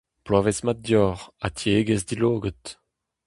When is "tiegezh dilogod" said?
1.57-2.63